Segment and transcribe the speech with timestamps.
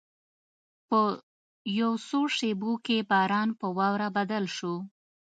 [0.87, 0.99] په
[1.79, 4.75] یو څو شېبو کې باران په واوره بدل شو.